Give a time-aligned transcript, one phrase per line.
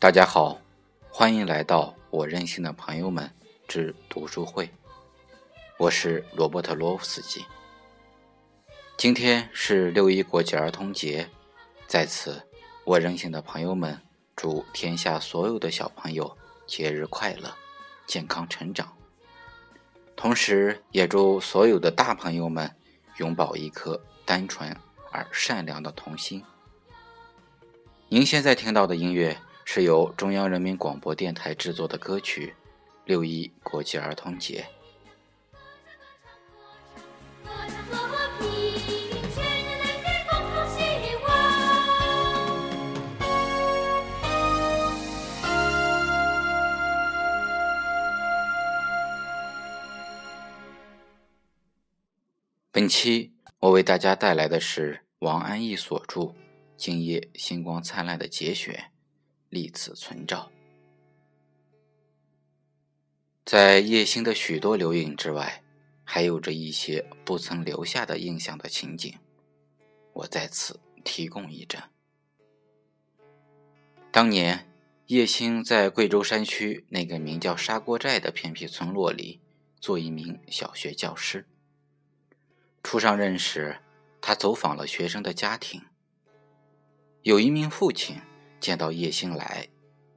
[0.00, 0.60] 大家好，
[1.10, 3.28] 欢迎来到我任性的朋友们
[3.66, 4.70] 之读书会。
[5.76, 7.44] 我是罗伯特·罗夫斯基。
[8.96, 11.28] 今天是六一国际儿童节，
[11.88, 12.40] 在此，
[12.84, 14.00] 我任性的朋友们
[14.36, 17.52] 祝天下所有的小朋友节日快乐，
[18.06, 18.96] 健康成长。
[20.14, 22.72] 同时，也祝所有的大朋友们
[23.16, 24.76] 永葆一颗单纯
[25.10, 26.44] 而善良的童心。
[28.08, 29.36] 您现在听到的音乐
[29.70, 32.54] 是由中央人民广播电台制作的歌曲
[33.04, 34.64] 《六一国际儿童节》。
[52.72, 56.32] 本期我为大家带来的是王安忆所著。
[56.78, 58.92] 今夜星光灿烂的节选，
[59.48, 60.50] 立此存照。
[63.44, 65.62] 在叶星的许多留影之外，
[66.04, 69.14] 还有着一些不曾留下的印象的情景，
[70.12, 71.82] 我在此提供一阵。
[74.10, 74.70] 当年，
[75.06, 79.40] 叶星在贵州山区那个名叫砂锅寨的偏僻村落里
[79.80, 81.46] 做一名小学教师。
[82.82, 83.80] 初上任时，
[84.20, 85.82] 他走访了学生的家庭。
[87.22, 88.20] 有一名父亲
[88.60, 89.68] 见到叶星来，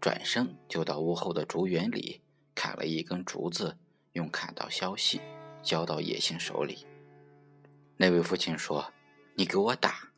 [0.00, 2.20] 转身就到屋后的竹园里
[2.54, 3.76] 砍了一根竹子，
[4.12, 5.20] 用砍刀削细，
[5.62, 6.86] 交到叶星手里。
[7.96, 8.92] 那位父亲说
[9.34, 10.10] ：“你给我打。”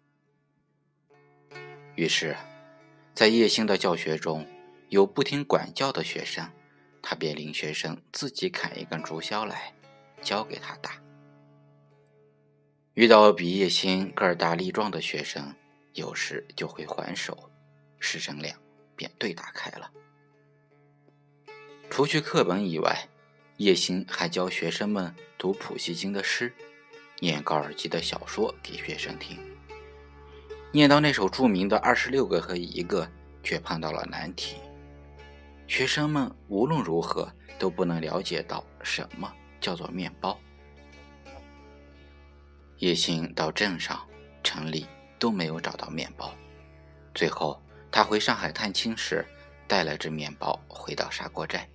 [1.96, 2.36] 于是，
[3.14, 4.46] 在叶星的教学中
[4.88, 6.50] 有不听管教的学生，
[7.02, 9.74] 他便令学生自己砍一根竹削来，
[10.22, 11.02] 交给他打。
[12.94, 15.54] 遇到比叶星个儿大力壮的学生。
[15.94, 17.50] 有时就会还手，
[18.00, 18.52] 师生俩
[18.96, 19.92] 便对打开了。
[21.88, 23.08] 除去课本以外，
[23.58, 26.52] 叶星还教学生们读普希金的诗，
[27.20, 29.38] 念高尔基的小说给学生听。
[30.72, 33.04] 念到那首著名的《二十六个和一个》，
[33.44, 34.56] 却碰到了难题。
[35.68, 40.36] 学生们无论如何都不能了解到什么叫做面包。
[42.78, 44.04] 叶星到镇上、
[44.42, 44.86] 城里。
[45.20, 46.34] 都没有找到面包，
[47.14, 47.62] 最后
[47.92, 49.24] 他回上海探亲时，
[49.66, 51.68] 带了只面包回到砂锅寨。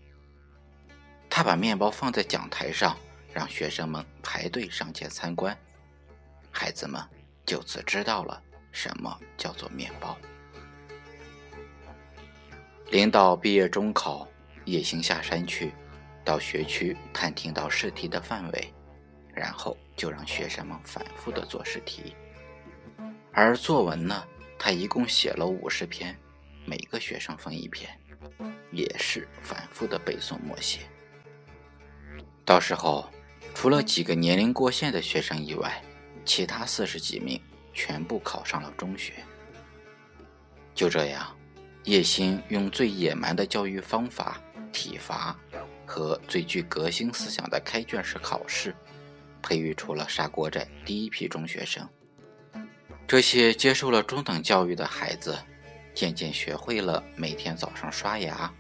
[1.30, 2.98] 他把面包放在讲台上，
[3.34, 5.58] 让学生们排队上前参观。
[6.52, 7.02] 孩子们
[7.46, 10.18] 就此知道了什么叫做面包。
[12.90, 14.26] 临到毕业中考，
[14.64, 15.74] 叶星下山去，
[16.24, 18.74] 到学区探听到试题的范围，
[19.34, 22.16] 然后就让学生们反复的做试题。
[23.34, 24.24] 而作文呢，
[24.58, 26.18] 他一共写了五十篇，
[26.66, 27.90] 每个学生分一篇，
[28.72, 30.80] 也是反复的背诵默写。
[32.44, 33.10] 到时候，
[33.54, 35.82] 除了几个年龄过线的学生以外，
[36.24, 37.40] 其他四十几名
[37.74, 39.14] 全部考上了中学。
[40.74, 41.36] 就这样，
[41.84, 44.42] 叶星用最野蛮的教育方法——
[44.74, 45.38] 体罚
[45.86, 48.76] 和最具革新思想的开卷式考试，
[49.42, 51.88] 培育出了砂锅寨第一批中学生。
[53.08, 55.38] 这些接受了中等教育的孩子，
[55.94, 58.52] 渐渐学会了每天早上刷牙，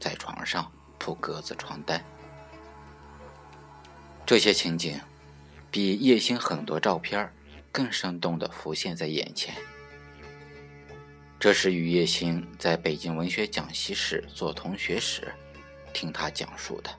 [0.00, 2.04] 在床上铺格子床单。
[4.26, 5.00] 这些情景，
[5.70, 7.32] 比叶星很多照片
[7.70, 9.54] 更生动地浮现在眼前。
[11.38, 15.32] 这是与叶星在北京文学讲习室做同学时，
[15.92, 16.90] 听他讲述的。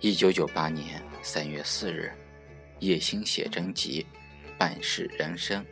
[0.00, 2.12] 一九九八年三月四日，
[2.80, 4.06] 叶星写真集。
[4.62, 5.66] 半世人生，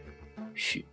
[0.52, 0.84] 序。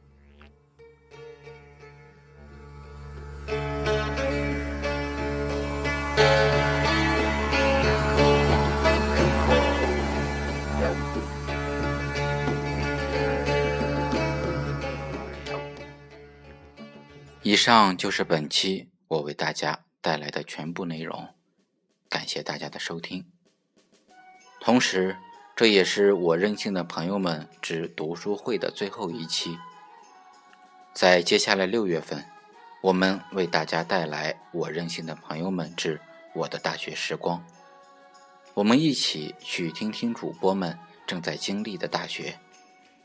[17.41, 21.33] 以上就是本期我为大家带来的全部内容，
[22.07, 23.25] 感谢大家的收听，
[24.61, 25.17] 同时。
[25.57, 29.57] 这也是我任性的朋友们之读书会的最后一期。
[30.93, 32.23] 在接下来六月份，
[32.79, 35.99] 我们为大家带来我任性的朋友们之
[36.35, 37.43] 我的大学时光。
[38.53, 40.77] 我们一起去听听主播们
[41.07, 42.37] 正在经历的大学，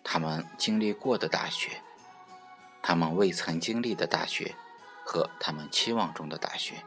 [0.05, 1.81] 他们经历过的大学，
[2.83, 4.55] 他们未曾经历的大学，
[5.03, 6.85] 和他们期望中的大学。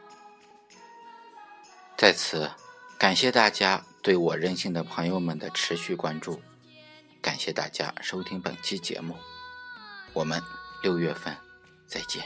[1.97, 2.51] 在此，
[2.99, 3.83] 感谢大家。
[4.05, 6.39] 对我任性的朋友们的持续关注
[7.23, 9.15] 感谢大家收听本期节目
[10.13, 10.39] 我们
[10.83, 11.35] 六月份
[11.87, 12.23] 再见。